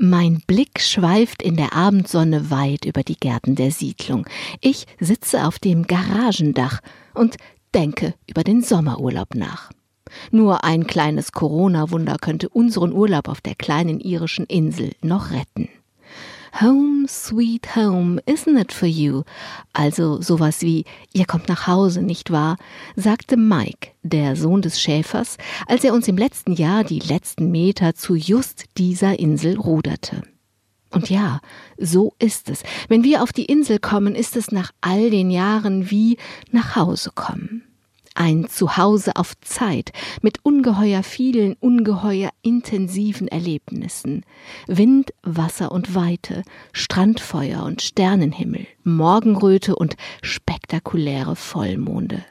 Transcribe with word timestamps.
Mein 0.00 0.42
Blick 0.46 0.80
schweift 0.80 1.42
in 1.42 1.56
der 1.56 1.72
Abendsonne 1.74 2.52
weit 2.52 2.84
über 2.84 3.02
die 3.02 3.16
Gärten 3.16 3.56
der 3.56 3.72
Siedlung. 3.72 4.28
Ich 4.60 4.86
sitze 5.00 5.44
auf 5.44 5.58
dem 5.58 5.88
Garagendach 5.88 6.78
und 7.14 7.36
denke 7.74 8.14
über 8.30 8.44
den 8.44 8.62
Sommerurlaub 8.62 9.34
nach. 9.34 9.72
Nur 10.30 10.62
ein 10.62 10.86
kleines 10.86 11.32
Corona-Wunder 11.32 12.16
könnte 12.20 12.48
unseren 12.48 12.92
Urlaub 12.92 13.26
auf 13.26 13.40
der 13.40 13.56
kleinen 13.56 13.98
irischen 13.98 14.46
Insel 14.46 14.92
noch 15.02 15.32
retten. 15.32 15.68
Home, 16.60 17.06
sweet 17.08 17.76
home, 17.76 18.20
isn't 18.26 18.58
it 18.58 18.72
for 18.72 18.88
you? 18.88 19.22
Also 19.72 20.20
sowas 20.20 20.62
wie, 20.62 20.84
ihr 21.12 21.26
kommt 21.26 21.48
nach 21.48 21.66
Hause, 21.66 22.02
nicht 22.02 22.30
wahr? 22.30 22.56
sagte 22.96 23.36
Mike, 23.36 23.90
der 24.02 24.36
Sohn 24.36 24.62
des 24.62 24.80
Schäfers, 24.80 25.36
als 25.66 25.84
er 25.84 25.94
uns 25.94 26.08
im 26.08 26.16
letzten 26.16 26.52
Jahr 26.52 26.84
die 26.84 27.00
letzten 27.00 27.50
Meter 27.50 27.94
zu 27.94 28.14
just 28.14 28.64
dieser 28.76 29.18
Insel 29.18 29.56
ruderte. 29.56 30.22
Und 30.90 31.10
ja, 31.10 31.40
so 31.76 32.14
ist 32.18 32.48
es. 32.48 32.62
Wenn 32.88 33.04
wir 33.04 33.22
auf 33.22 33.32
die 33.32 33.44
Insel 33.44 33.78
kommen, 33.78 34.14
ist 34.14 34.36
es 34.36 34.50
nach 34.50 34.72
all 34.80 35.10
den 35.10 35.30
Jahren 35.30 35.90
wie 35.90 36.16
nach 36.50 36.76
Hause 36.76 37.10
kommen 37.14 37.67
ein 38.18 38.48
Zuhause 38.48 39.14
auf 39.14 39.34
Zeit 39.40 39.92
mit 40.22 40.44
ungeheuer 40.44 41.02
vielen, 41.02 41.54
ungeheuer 41.54 42.30
intensiven 42.42 43.28
Erlebnissen. 43.28 44.24
Wind, 44.66 45.12
Wasser 45.22 45.70
und 45.70 45.94
Weite, 45.94 46.42
Strandfeuer 46.72 47.62
und 47.62 47.80
Sternenhimmel, 47.80 48.66
Morgenröte 48.82 49.76
und 49.76 49.96
spektakuläre 50.20 51.36
Vollmonde. 51.36 52.24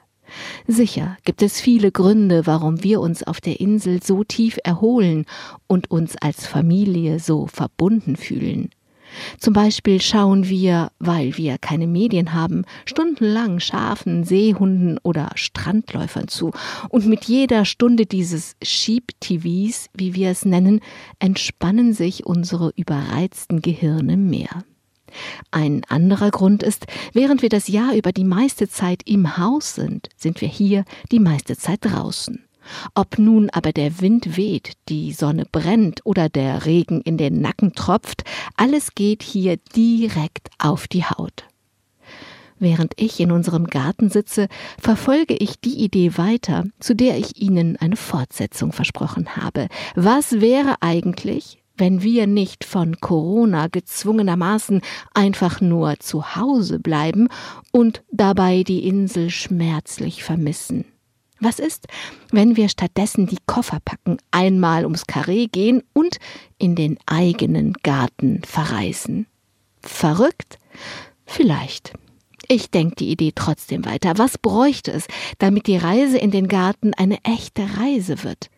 Sicher 0.67 1.17
gibt 1.23 1.41
es 1.41 1.61
viele 1.61 1.91
Gründe, 1.91 2.45
warum 2.45 2.83
wir 2.83 2.99
uns 2.99 3.23
auf 3.23 3.39
der 3.39 3.61
Insel 3.61 4.03
so 4.03 4.25
tief 4.25 4.59
erholen 4.65 5.25
und 5.67 5.89
uns 5.89 6.17
als 6.17 6.45
Familie 6.45 7.19
so 7.19 7.47
verbunden 7.47 8.17
fühlen. 8.17 8.69
Zum 9.39 9.53
Beispiel 9.53 10.01
schauen 10.01 10.47
wir, 10.47 10.91
weil 10.99 11.37
wir 11.37 11.57
keine 11.57 11.87
Medien 11.87 12.33
haben, 12.33 12.65
stundenlang 12.85 13.59
Schafen, 13.59 14.23
Seehunden 14.23 14.99
oder 15.03 15.31
Strandläufern 15.35 16.27
zu. 16.27 16.51
Und 16.89 17.05
mit 17.05 17.25
jeder 17.25 17.65
Stunde 17.65 18.05
dieses 18.05 18.55
Sheep-TVs, 18.61 19.89
wie 19.93 20.13
wir 20.15 20.29
es 20.29 20.45
nennen, 20.45 20.81
entspannen 21.19 21.93
sich 21.93 22.25
unsere 22.25 22.71
überreizten 22.75 23.61
Gehirne 23.61 24.17
mehr. 24.17 24.63
Ein 25.51 25.83
anderer 25.87 26.31
Grund 26.31 26.63
ist, 26.63 26.85
während 27.13 27.41
wir 27.41 27.49
das 27.49 27.67
Jahr 27.67 27.95
über 27.95 28.11
die 28.11 28.25
meiste 28.25 28.67
Zeit 28.67 29.01
im 29.05 29.37
Haus 29.37 29.75
sind, 29.75 30.09
sind 30.17 30.41
wir 30.41 30.47
hier 30.47 30.83
die 31.11 31.19
meiste 31.19 31.57
Zeit 31.57 31.79
draußen. 31.81 32.46
Ob 32.95 33.17
nun 33.17 33.49
aber 33.49 33.71
der 33.71 34.01
Wind 34.01 34.37
weht, 34.37 34.73
die 34.89 35.11
Sonne 35.13 35.45
brennt 35.51 36.01
oder 36.05 36.29
der 36.29 36.65
Regen 36.65 37.01
in 37.01 37.17
den 37.17 37.41
Nacken 37.41 37.73
tropft, 37.73 38.23
alles 38.55 38.95
geht 38.95 39.23
hier 39.23 39.57
direkt 39.75 40.49
auf 40.59 40.87
die 40.87 41.05
Haut. 41.05 41.45
Während 42.59 42.93
ich 42.97 43.19
in 43.19 43.31
unserem 43.31 43.67
Garten 43.67 44.09
sitze, 44.09 44.47
verfolge 44.79 45.35
ich 45.35 45.59
die 45.59 45.83
Idee 45.83 46.17
weiter, 46.17 46.65
zu 46.79 46.95
der 46.95 47.17
ich 47.17 47.39
Ihnen 47.39 47.77
eine 47.77 47.95
Fortsetzung 47.95 48.71
versprochen 48.71 49.35
habe. 49.35 49.67
Was 49.95 50.41
wäre 50.41 50.75
eigentlich, 50.81 51.61
wenn 51.77 52.01
wir 52.01 52.25
nicht 52.25 52.63
von 52.63 52.99
Corona 52.99 53.67
gezwungenermaßen 53.67 54.81
einfach 55.13 55.61
nur 55.61 55.99
zu 55.99 56.35
Hause 56.35 56.79
bleiben 56.79 57.27
und 57.71 58.03
dabei 58.11 58.63
die 58.63 58.87
Insel 58.87 59.29
schmerzlich 59.29 60.23
vermissen? 60.23 60.85
Was 61.39 61.59
ist, 61.59 61.87
wenn 62.31 62.57
wir 62.57 62.67
stattdessen 62.69 63.27
die 63.27 63.37
Koffer 63.45 63.79
packen, 63.83 64.17
einmal 64.31 64.85
ums 64.85 65.05
Karree 65.05 65.47
gehen 65.47 65.83
und 65.93 66.17
in 66.57 66.75
den 66.75 66.97
eigenen 67.05 67.73
Garten 67.83 68.41
verreisen? 68.43 69.27
Verrückt? 69.81 70.57
Vielleicht. 71.25 71.93
Ich 72.47 72.71
denke 72.71 72.95
die 72.95 73.11
Idee 73.11 73.33
trotzdem 73.35 73.85
weiter. 73.85 74.17
Was 74.17 74.37
bräuchte 74.37 74.91
es, 74.91 75.05
damit 75.37 75.67
die 75.67 75.77
Reise 75.77 76.17
in 76.17 76.31
den 76.31 76.47
Garten 76.47 76.93
eine 76.93 77.17
echte 77.23 77.67
Reise 77.77 78.23
wird? 78.23 78.49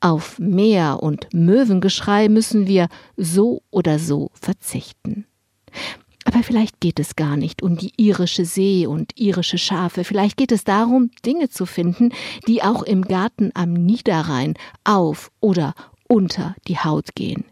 Auf 0.00 0.38
Meer 0.38 1.02
und 1.02 1.28
Möwengeschrei 1.32 2.28
müssen 2.28 2.66
wir 2.66 2.88
so 3.16 3.62
oder 3.70 3.98
so 3.98 4.30
verzichten. 4.34 5.26
Aber 6.24 6.42
vielleicht 6.42 6.80
geht 6.80 7.00
es 7.00 7.16
gar 7.16 7.36
nicht 7.36 7.62
um 7.62 7.76
die 7.76 7.92
irische 7.96 8.44
See 8.44 8.86
und 8.86 9.18
irische 9.18 9.58
Schafe, 9.58 10.04
vielleicht 10.04 10.36
geht 10.36 10.52
es 10.52 10.64
darum, 10.64 11.10
Dinge 11.24 11.48
zu 11.48 11.64
finden, 11.66 12.12
die 12.46 12.62
auch 12.62 12.82
im 12.82 13.02
Garten 13.02 13.50
am 13.54 13.72
Niederrhein 13.72 14.54
auf 14.84 15.30
oder 15.40 15.74
unter 16.08 16.54
die 16.68 16.78
Haut 16.78 17.14
gehen. 17.14 17.44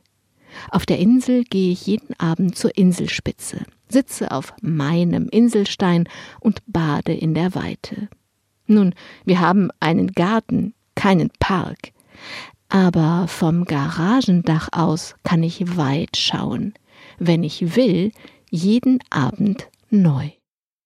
Auf 0.71 0.87
der 0.87 0.99
Insel 0.99 1.45
gehe 1.45 1.73
ich 1.73 1.87
jeden 1.87 2.19
Abend 2.19 2.57
zur 2.57 2.77
Inselspitze, 2.77 3.63
sitze 3.89 4.31
auf 4.33 4.53
meinem 4.61 5.29
Inselstein 5.29 6.09
und 6.41 6.61
bade 6.67 7.13
in 7.13 7.35
der 7.35 7.55
Weite. 7.55 8.09
Nun, 8.67 8.95
wir 9.25 9.41
haben 9.41 9.71
einen 9.81 10.13
Garten, 10.13 10.75
keinen 10.95 11.31
Park, 11.39 11.93
aber 12.69 13.27
vom 13.29 13.65
Garagendach 13.65 14.69
aus 14.73 15.15
kann 15.23 15.43
ich 15.43 15.77
weit 15.77 16.17
schauen. 16.17 16.75
Wenn 17.19 17.43
ich 17.43 17.77
will, 17.77 18.13
jeden 18.51 18.99
Abend 19.11 19.69
neu. 19.91 20.38